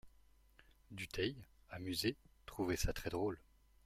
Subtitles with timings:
[0.89, 1.35] Dutheil,
[1.69, 2.15] amusé,
[2.47, 3.37] trouvait ça très drôle.